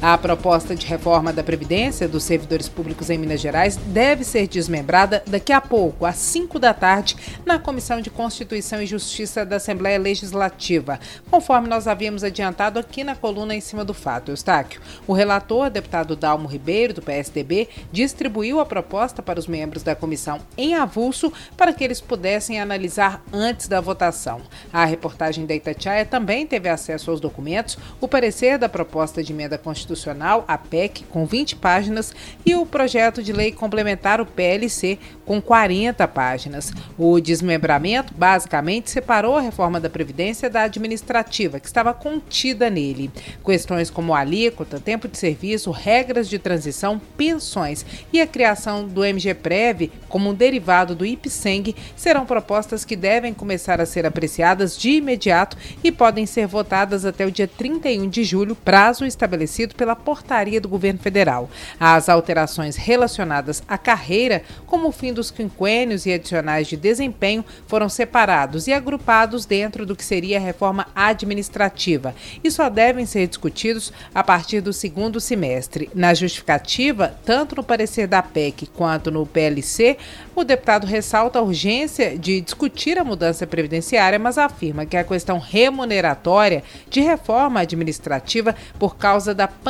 A 0.00 0.16
proposta 0.16 0.76
de 0.76 0.86
reforma 0.86 1.32
da 1.32 1.42
Previdência 1.42 2.06
dos 2.06 2.22
servidores 2.22 2.68
públicos 2.68 3.10
em 3.10 3.18
Minas 3.18 3.40
Gerais 3.40 3.74
deve 3.74 4.22
ser 4.22 4.46
desmembrada 4.46 5.24
daqui 5.26 5.52
a 5.52 5.60
pouco, 5.60 6.06
às 6.06 6.14
5 6.14 6.56
da 6.60 6.72
tarde, 6.72 7.16
na 7.44 7.58
Comissão 7.58 8.00
de 8.00 8.08
Constituição 8.08 8.80
e 8.80 8.86
Justiça 8.86 9.44
da 9.44 9.56
Assembleia 9.56 9.98
Legislativa, 9.98 11.00
conforme 11.28 11.66
nós 11.66 11.88
havíamos 11.88 12.22
adiantado 12.22 12.78
aqui 12.78 13.02
na 13.02 13.16
coluna 13.16 13.56
em 13.56 13.60
cima 13.60 13.84
do 13.84 13.92
fato. 13.92 14.30
Eustáquio, 14.30 14.80
o 15.04 15.12
relator, 15.12 15.68
deputado 15.68 16.14
Dalmo 16.14 16.46
Ribeiro, 16.46 16.94
do 16.94 17.02
PSDB, 17.02 17.68
distribuiu 17.90 18.60
a 18.60 18.66
proposta 18.66 19.20
para 19.20 19.40
os 19.40 19.48
membros 19.48 19.82
da 19.82 19.96
comissão 19.96 20.38
em 20.56 20.76
avulso 20.76 21.32
para 21.56 21.72
que 21.72 21.82
eles 21.82 22.00
pudessem 22.00 22.60
analisar 22.60 23.20
antes 23.32 23.66
da 23.66 23.80
votação. 23.80 24.42
A 24.72 24.84
reportagem 24.84 25.44
da 25.44 25.56
Itatiaia 25.56 26.06
também 26.06 26.46
teve 26.46 26.68
acesso 26.68 27.10
aos 27.10 27.20
documentos, 27.20 27.76
o 28.00 28.06
parecer 28.06 28.58
da 28.58 28.68
proposta 28.68 29.24
de 29.24 29.32
emenda 29.32 29.58
constitucional 29.58 29.87
Constitucional, 29.88 30.44
a 30.46 30.58
PEC, 30.58 31.04
com 31.04 31.24
20 31.24 31.56
páginas, 31.56 32.14
e 32.44 32.54
o 32.54 32.66
projeto 32.66 33.22
de 33.22 33.32
lei 33.32 33.50
complementar, 33.50 34.20
o 34.20 34.26
PLC, 34.26 34.98
com 35.24 35.40
40 35.40 36.06
páginas. 36.08 36.72
O 36.98 37.18
desmembramento, 37.20 38.12
basicamente, 38.14 38.90
separou 38.90 39.36
a 39.36 39.40
reforma 39.40 39.80
da 39.80 39.88
Previdência 39.88 40.50
da 40.50 40.62
administrativa, 40.62 41.58
que 41.58 41.66
estava 41.66 41.94
contida 41.94 42.68
nele. 42.68 43.10
Questões 43.44 43.88
como 43.88 44.14
alíquota, 44.14 44.78
tempo 44.78 45.08
de 45.08 45.16
serviço, 45.16 45.70
regras 45.70 46.28
de 46.28 46.38
transição, 46.38 47.00
pensões 47.16 47.84
e 48.12 48.20
a 48.20 48.26
criação 48.26 48.86
do 48.86 49.02
MGPrev 49.04 49.90
como 50.08 50.30
um 50.30 50.34
derivado 50.34 50.94
do 50.94 51.06
IPSENG 51.06 51.74
serão 51.96 52.26
propostas 52.26 52.84
que 52.84 52.96
devem 52.96 53.32
começar 53.32 53.80
a 53.80 53.86
ser 53.86 54.04
apreciadas 54.04 54.76
de 54.76 54.90
imediato 54.90 55.56
e 55.82 55.90
podem 55.90 56.26
ser 56.26 56.46
votadas 56.46 57.04
até 57.04 57.26
o 57.26 57.30
dia 57.30 57.48
31 57.48 58.08
de 58.08 58.24
julho, 58.24 58.54
prazo 58.54 59.04
estabelecido 59.04 59.74
pela 59.78 59.94
portaria 59.94 60.60
do 60.60 60.68
governo 60.68 60.98
federal. 60.98 61.48
As 61.78 62.08
alterações 62.08 62.76
relacionadas 62.76 63.62
à 63.68 63.78
carreira, 63.78 64.42
como 64.66 64.88
o 64.88 64.92
fim 64.92 65.12
dos 65.12 65.30
quinquênios 65.30 66.04
e 66.04 66.12
adicionais 66.12 66.66
de 66.66 66.76
desempenho, 66.76 67.44
foram 67.68 67.88
separados 67.88 68.66
e 68.66 68.72
agrupados 68.72 69.46
dentro 69.46 69.86
do 69.86 69.94
que 69.94 70.04
seria 70.04 70.36
a 70.36 70.40
reforma 70.40 70.88
administrativa 70.94 72.14
e 72.42 72.50
só 72.50 72.68
devem 72.68 73.06
ser 73.06 73.28
discutidos 73.28 73.92
a 74.12 74.24
partir 74.24 74.60
do 74.60 74.72
segundo 74.72 75.20
semestre. 75.20 75.88
Na 75.94 76.12
justificativa, 76.12 77.14
tanto 77.24 77.54
no 77.54 77.62
parecer 77.62 78.08
da 78.08 78.20
PEC 78.20 78.66
quanto 78.66 79.12
no 79.12 79.24
PLC, 79.24 79.96
o 80.34 80.42
deputado 80.42 80.86
ressalta 80.86 81.38
a 81.38 81.42
urgência 81.42 82.18
de 82.18 82.40
discutir 82.40 82.98
a 82.98 83.04
mudança 83.04 83.46
previdenciária, 83.46 84.18
mas 84.18 84.38
afirma 84.38 84.84
que 84.84 84.96
a 84.96 85.04
questão 85.04 85.38
remuneratória 85.38 86.64
de 86.90 87.00
reforma 87.00 87.60
administrativa 87.60 88.56
por 88.76 88.96
causa 88.96 89.32
da 89.32 89.46
pandemia 89.46 89.67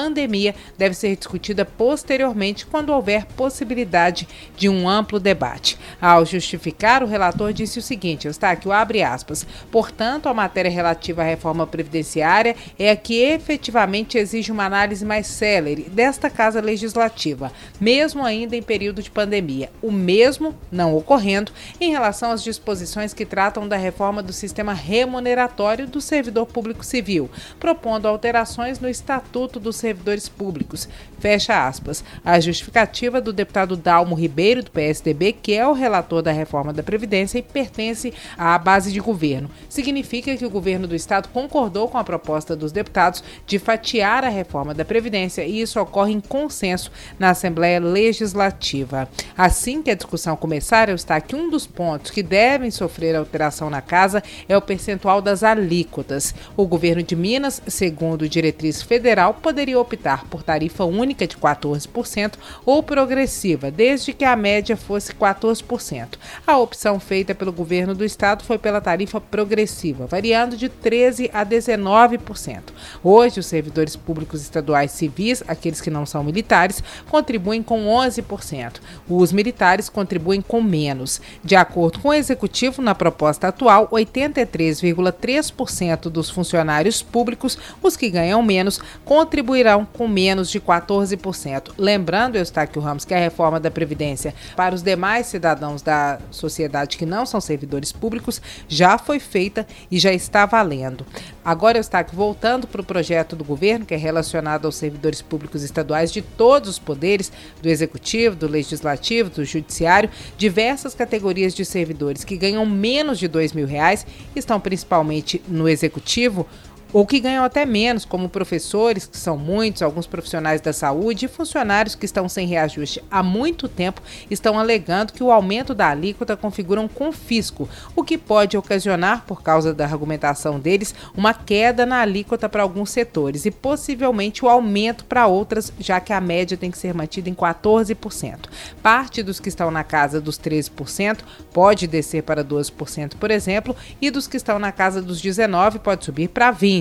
deve 0.77 0.94
ser 0.94 1.16
discutida 1.16 1.64
posteriormente 1.64 2.66
quando 2.66 2.91
houver 2.91 3.27
possibilidade 3.27 4.28
de 4.56 4.68
um 4.68 4.88
amplo 4.88 5.18
debate. 5.18 5.78
Ao 6.00 6.24
justificar, 6.24 7.02
o 7.02 7.06
relator 7.06 7.52
disse 7.52 7.78
o 7.78 7.82
seguinte, 7.82 8.27
Eustáquio, 8.27 8.72
abre 8.72 9.02
aspas, 9.02 9.46
portanto, 9.70 10.28
a 10.28 10.34
matéria 10.34 10.70
relativa 10.70 11.22
à 11.22 11.24
reforma 11.24 11.66
previdenciária 11.66 12.55
é 12.78 12.90
a 12.90 12.96
que 12.96 13.22
efetivamente 13.22 14.18
exige 14.18 14.52
uma 14.52 14.64
análise 14.64 15.05
mais 15.05 15.27
célere 15.27 15.82
desta 15.82 16.28
Casa 16.28 16.60
Legislativa, 16.60 17.52
mesmo 17.80 18.24
ainda 18.24 18.56
em 18.56 18.62
período 18.62 19.02
de 19.02 19.10
pandemia. 19.10 19.70
O 19.83 19.90
mesmo 19.90 20.55
não 20.70 20.96
ocorrendo 20.96 21.52
em 21.80 21.90
relação 21.90 22.30
às 22.30 22.42
disposições 22.42 23.14
que 23.14 23.24
tratam 23.24 23.66
da 23.66 23.77
reforma 23.77 24.22
do 24.22 24.33
sistema 24.33 24.72
remuneratório 24.72 25.86
do 25.86 26.00
servidor 26.00 26.46
público 26.46 26.84
civil, 26.84 27.30
propondo 27.58 28.06
alterações 28.06 28.80
no 28.80 28.89
Estatuto 28.89 29.58
do 29.58 29.73
servidores 29.88 30.28
públicos. 30.28 30.88
Fecha 31.18 31.66
aspas. 31.66 32.04
A 32.24 32.38
justificativa 32.38 33.20
do 33.20 33.32
deputado 33.32 33.76
Dalmo 33.76 34.14
Ribeiro, 34.14 34.62
do 34.62 34.70
PSDB, 34.70 35.32
que 35.32 35.54
é 35.54 35.66
o 35.66 35.72
relator 35.72 36.22
da 36.22 36.30
reforma 36.30 36.72
da 36.72 36.82
Previdência 36.82 37.38
e 37.38 37.42
pertence 37.42 38.12
à 38.36 38.56
base 38.58 38.92
de 38.92 39.00
governo. 39.00 39.50
Significa 39.68 40.36
que 40.36 40.46
o 40.46 40.50
governo 40.50 40.86
do 40.86 40.94
estado 40.94 41.28
concordou 41.28 41.88
com 41.88 41.98
a 41.98 42.04
proposta 42.04 42.54
dos 42.54 42.70
deputados 42.70 43.24
de 43.46 43.58
fatiar 43.58 44.24
a 44.24 44.28
reforma 44.28 44.74
da 44.74 44.84
Previdência 44.84 45.44
e 45.44 45.60
isso 45.60 45.80
ocorre 45.80 46.12
em 46.12 46.20
consenso 46.20 46.90
na 47.18 47.30
Assembleia 47.30 47.80
Legislativa. 47.80 49.08
Assim 49.36 49.82
que 49.82 49.90
a 49.90 49.94
discussão 49.94 50.36
começar, 50.36 50.88
está 50.88 51.20
que 51.20 51.34
um 51.34 51.50
dos 51.50 51.66
pontos 51.66 52.10
que 52.10 52.22
devem 52.22 52.70
sofrer 52.70 53.16
alteração 53.16 53.68
na 53.68 53.82
casa 53.82 54.22
é 54.48 54.56
o 54.56 54.62
percentual 54.62 55.20
das 55.20 55.42
alíquotas. 55.42 56.34
O 56.56 56.66
governo 56.66 57.02
de 57.02 57.16
Minas, 57.16 57.60
segundo 57.66 58.28
diretriz 58.28 58.82
federal, 58.82 59.34
poderia 59.34 59.77
optar 59.78 60.24
por 60.27 60.42
tarifa 60.42 60.84
única 60.84 61.27
de 61.27 61.36
14% 61.36 62.34
ou 62.64 62.83
progressiva, 62.83 63.70
desde 63.70 64.12
que 64.12 64.24
a 64.24 64.36
média 64.36 64.77
fosse 64.77 65.12
14%. 65.12 66.18
A 66.46 66.58
opção 66.58 66.98
feita 66.98 67.34
pelo 67.34 67.52
governo 67.52 67.94
do 67.94 68.05
estado 68.05 68.44
foi 68.44 68.58
pela 68.58 68.80
tarifa 68.80 69.20
progressiva, 69.20 70.06
variando 70.06 70.56
de 70.56 70.68
13% 70.68 71.30
a 71.33 71.44
19%. 71.44 72.62
Hoje, 73.02 73.40
os 73.40 73.46
servidores 73.46 73.96
públicos 73.96 74.42
estaduais 74.42 74.92
civis, 74.92 75.42
aqueles 75.46 75.80
que 75.80 75.90
não 75.90 76.06
são 76.06 76.24
militares, 76.24 76.83
contribuem 77.11 77.62
com 77.62 77.86
11%. 77.86 78.80
Os 79.08 79.33
militares 79.33 79.88
contribuem 79.88 80.42
com 80.42 80.62
menos. 80.62 81.20
De 81.44 81.56
acordo 81.56 81.98
com 82.00 82.08
o 82.08 82.14
executivo, 82.14 82.83
na 82.83 82.94
proposta 82.94 83.48
atual, 83.48 83.88
83,3% 83.88 86.08
dos 86.08 86.30
funcionários 86.30 87.02
públicos, 87.02 87.58
os 87.83 87.96
que 87.96 88.11
ganham 88.11 88.40
menos, 88.42 88.80
contribuem 89.05 89.62
com 89.92 90.08
menos 90.08 90.51
de 90.51 90.61
14%. 90.61 91.73
Lembrando, 91.77 92.36
Eustáquio 92.36 92.80
Ramos, 92.80 93.05
que 93.05 93.14
a 93.14 93.18
reforma 93.18 93.58
da 93.58 93.70
Previdência 93.70 94.34
para 94.56 94.74
os 94.74 94.83
demais 94.83 95.27
cidadãos 95.27 95.83
da 95.83 96.18
sociedade 96.30 96.96
que 96.96 97.06
não 97.06 97.27
são 97.27 97.40
servidores 97.40 97.92
públicos 97.92 98.40
já 98.68 98.98
foi 98.98 99.18
feita 99.18 99.67
e 99.90 99.98
já 99.98 100.12
está 100.12 100.46
valendo. 100.46 101.05
Agora, 101.45 101.79
Eustáquio, 101.79 102.17
voltando 102.17 102.67
para 102.67 102.80
o 102.80 102.84
projeto 102.84 103.34
do 103.34 103.45
governo, 103.45 103.86
que 103.86 103.95
é 103.95 103.96
relacionado 103.96 104.67
aos 104.67 104.77
servidores 104.77 105.23
públicos 105.23 105.62
estaduais 105.62 106.12
de 106.12 106.23
todos 106.23 106.68
os 106.68 106.79
poderes, 106.79 107.33
do 107.62 107.68
Executivo, 107.68 108.36
do 108.36 108.46
Legislativo, 108.46 109.30
do 109.30 109.45
Judiciário, 109.45 110.11
diversas 110.36 110.95
categorias 110.95 111.55
de 111.55 111.64
servidores 111.64 112.24
que 112.24 112.36
ganham 112.36 112.64
menos 112.67 113.18
de 113.18 113.29
dois 113.29 113.52
mil 113.52 113.67
reais 113.67 114.06
estão 114.36 114.61
principalmente 114.61 115.42
no 115.48 115.68
Executivo 115.68 116.46
ou 116.92 117.06
que 117.06 117.20
ganham 117.20 117.44
até 117.44 117.66
menos, 117.66 118.04
como 118.04 118.28
professores, 118.28 119.06
que 119.06 119.16
são 119.16 119.36
muitos, 119.36 119.82
alguns 119.82 120.06
profissionais 120.06 120.60
da 120.60 120.72
saúde 120.72 121.26
e 121.26 121.28
funcionários 121.28 121.94
que 121.94 122.06
estão 122.06 122.28
sem 122.28 122.46
reajuste 122.46 123.02
há 123.10 123.22
muito 123.22 123.68
tempo, 123.68 124.02
estão 124.30 124.58
alegando 124.58 125.12
que 125.12 125.22
o 125.22 125.30
aumento 125.30 125.74
da 125.74 125.88
alíquota 125.88 126.36
configura 126.36 126.80
um 126.80 126.88
confisco, 126.88 127.68
o 127.94 128.02
que 128.02 128.16
pode 128.16 128.56
ocasionar, 128.56 129.25
por 129.26 129.43
causa 129.43 129.75
da 129.75 129.84
argumentação 129.84 130.58
deles, 130.58 130.94
uma 131.14 131.34
queda 131.34 131.84
na 131.84 132.00
alíquota 132.00 132.49
para 132.49 132.62
alguns 132.62 132.90
setores 132.90 133.44
e 133.44 133.50
possivelmente 133.50 134.44
o 134.44 134.49
aumento 134.49 135.05
para 135.05 135.26
outras, 135.26 135.72
já 135.78 136.00
que 136.00 136.12
a 136.12 136.20
média 136.20 136.56
tem 136.56 136.70
que 136.70 136.78
ser 136.78 136.94
mantida 136.94 137.28
em 137.28 137.34
14%. 137.34 138.38
Parte 138.82 139.22
dos 139.22 139.40
que 139.40 139.49
estão 139.49 139.70
na 139.70 139.84
casa 139.84 140.20
dos 140.20 140.38
13% 140.38 141.19
pode 141.52 141.87
descer 141.87 142.22
para 142.22 142.44
12%, 142.44 143.16
por 143.16 143.31
exemplo, 143.31 143.76
e 144.00 144.10
dos 144.10 144.26
que 144.26 144.37
estão 144.37 144.58
na 144.58 144.72
casa 144.72 145.02
dos 145.02 145.20
19% 145.22 145.78
pode 145.78 146.05
subir 146.05 146.28
para 146.28 146.52
20% 146.52 146.77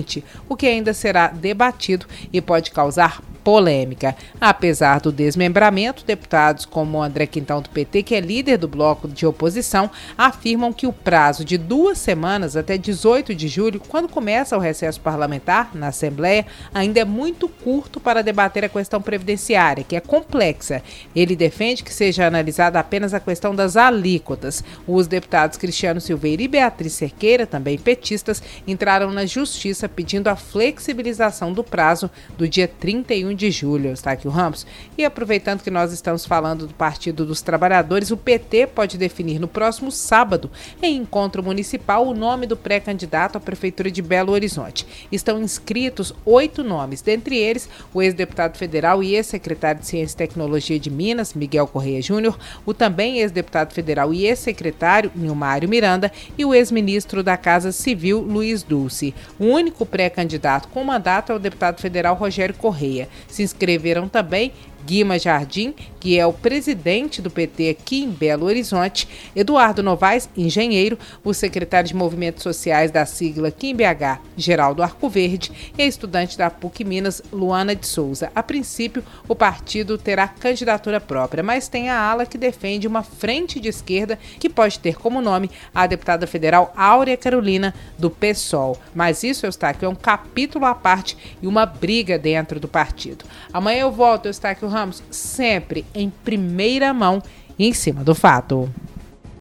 o 0.48 0.56
que 0.56 0.66
ainda 0.66 0.92
será 0.94 1.28
debatido 1.28 2.06
e 2.32 2.40
pode 2.40 2.70
causar 2.70 3.22
polêmica. 3.44 4.14
Apesar 4.40 5.00
do 5.00 5.12
desmembramento, 5.12 6.04
deputados 6.04 6.64
como 6.64 7.02
André 7.02 7.26
Quintão 7.26 7.60
do 7.60 7.70
PT, 7.70 8.02
que 8.02 8.14
é 8.14 8.20
líder 8.20 8.58
do 8.58 8.68
bloco 8.68 9.08
de 9.08 9.26
oposição, 9.26 9.90
afirmam 10.16 10.72
que 10.72 10.86
o 10.86 10.92
prazo 10.92 11.44
de 11.44 11.56
duas 11.56 11.98
semanas 11.98 12.56
até 12.56 12.76
18 12.76 13.34
de 13.34 13.48
julho, 13.48 13.80
quando 13.88 14.08
começa 14.08 14.56
o 14.56 14.60
recesso 14.60 15.00
parlamentar 15.00 15.70
na 15.74 15.88
Assembleia, 15.88 16.46
ainda 16.72 17.00
é 17.00 17.04
muito 17.04 17.48
curto 17.48 18.00
para 18.00 18.22
debater 18.22 18.64
a 18.64 18.68
questão 18.68 19.00
previdenciária, 19.00 19.84
que 19.84 19.96
é 19.96 20.00
complexa. 20.00 20.82
Ele 21.14 21.34
defende 21.34 21.82
que 21.82 21.92
seja 21.92 22.26
analisada 22.26 22.78
apenas 22.78 23.14
a 23.14 23.20
questão 23.20 23.54
das 23.54 23.76
alíquotas. 23.76 24.62
Os 24.86 25.06
deputados 25.06 25.58
Cristiano 25.58 26.00
Silveira 26.00 26.42
e 26.42 26.48
Beatriz 26.48 26.92
Cerqueira, 26.92 27.46
também 27.46 27.78
petistas, 27.78 28.42
entraram 28.66 29.10
na 29.10 29.26
justiça 29.26 29.88
pedindo 29.88 30.28
a 30.28 30.36
flexibilização 30.36 31.52
do 31.52 31.64
prazo 31.64 32.10
do 32.36 32.48
dia 32.48 32.68
31 32.68 33.27
31 33.28 33.34
de 33.34 33.50
julho, 33.50 33.92
está 33.92 34.12
aqui 34.12 34.26
o 34.26 34.30
Ramos. 34.30 34.66
E 34.96 35.04
aproveitando 35.04 35.62
que 35.62 35.70
nós 35.70 35.92
estamos 35.92 36.24
falando 36.24 36.66
do 36.66 36.74
Partido 36.74 37.24
dos 37.24 37.42
Trabalhadores, 37.42 38.10
o 38.10 38.16
PT 38.16 38.68
pode 38.68 38.96
definir 38.96 39.38
no 39.38 39.48
próximo 39.48 39.90
sábado, 39.90 40.50
em 40.82 40.96
encontro 40.96 41.42
municipal, 41.42 42.06
o 42.06 42.14
nome 42.14 42.46
do 42.46 42.56
pré-candidato 42.56 43.36
à 43.36 43.40
Prefeitura 43.40 43.90
de 43.90 44.00
Belo 44.00 44.32
Horizonte. 44.32 44.86
Estão 45.10 45.40
inscritos 45.40 46.14
oito 46.24 46.62
nomes, 46.62 47.02
dentre 47.02 47.36
eles 47.36 47.68
o 47.92 48.02
ex-deputado 48.02 48.56
federal 48.56 49.02
e 49.02 49.14
ex-secretário 49.14 49.80
de 49.80 49.86
Ciência 49.86 50.14
e 50.14 50.18
Tecnologia 50.18 50.78
de 50.78 50.90
Minas, 50.90 51.34
Miguel 51.34 51.66
Correia 51.66 52.00
Júnior, 52.00 52.38
o 52.64 52.72
também 52.72 53.18
ex-deputado 53.18 53.72
federal 53.72 54.12
e 54.12 54.26
ex-secretário, 54.26 55.10
Nilmário 55.14 55.68
Miranda, 55.68 56.10
e 56.36 56.44
o 56.44 56.54
ex-ministro 56.54 57.22
da 57.22 57.36
Casa 57.36 57.72
Civil, 57.72 58.20
Luiz 58.20 58.62
Dulce. 58.62 59.14
O 59.38 59.46
único 59.46 59.84
pré-candidato 59.84 60.68
com 60.68 60.82
mandato 60.84 61.32
é 61.32 61.34
o 61.34 61.38
deputado 61.38 61.80
federal 61.80 62.14
Rogério 62.14 62.54
Correia. 62.54 63.08
Se 63.26 63.42
inscreveram 63.42 64.08
também 64.08 64.52
Guima 64.88 65.18
Jardim, 65.18 65.74
que 66.00 66.18
é 66.18 66.24
o 66.24 66.32
presidente 66.32 67.20
do 67.20 67.28
PT 67.28 67.68
aqui 67.68 68.04
em 68.04 68.08
Belo 68.08 68.46
Horizonte, 68.46 69.06
Eduardo 69.36 69.82
Novaes, 69.82 70.30
engenheiro, 70.34 70.98
o 71.22 71.34
secretário 71.34 71.88
de 71.88 71.94
Movimentos 71.94 72.42
Sociais 72.42 72.90
da 72.90 73.04
sigla 73.04 73.50
QIMBH, 73.50 74.18
Geraldo 74.34 74.82
Arcoverde, 74.82 75.52
e 75.76 75.82
a 75.82 75.86
estudante 75.86 76.38
da 76.38 76.48
PUC 76.48 76.84
Minas, 76.84 77.20
Luana 77.30 77.76
de 77.76 77.86
Souza. 77.86 78.32
A 78.34 78.42
princípio, 78.42 79.04
o 79.28 79.34
partido 79.34 79.98
terá 79.98 80.26
candidatura 80.26 80.98
própria, 80.98 81.42
mas 81.42 81.68
tem 81.68 81.90
a 81.90 82.00
ala 82.00 82.24
que 82.24 82.38
defende 82.38 82.86
uma 82.86 83.02
frente 83.02 83.60
de 83.60 83.68
esquerda 83.68 84.18
que 84.40 84.48
pode 84.48 84.78
ter 84.78 84.96
como 84.96 85.20
nome 85.20 85.50
a 85.74 85.86
deputada 85.86 86.26
federal 86.26 86.72
Áurea 86.74 87.18
Carolina, 87.18 87.74
do 87.98 88.08
PSOL. 88.08 88.78
Mas 88.94 89.22
isso, 89.22 89.44
Eustáquio, 89.44 89.84
é 89.84 89.88
um 89.90 89.94
capítulo 89.94 90.64
à 90.64 90.74
parte 90.74 91.36
e 91.42 91.46
uma 91.46 91.66
briga 91.66 92.18
dentro 92.18 92.58
do 92.58 92.68
partido. 92.68 93.26
Amanhã 93.52 93.82
eu 93.82 93.92
volto, 93.92 94.26
Eustáquio 94.26 94.77
Ramos, 94.78 95.02
sempre 95.10 95.84
em 95.92 96.08
primeira 96.08 96.94
mão 96.94 97.20
em 97.58 97.72
cima 97.72 98.04
do 98.04 98.14
fato. 98.14 98.72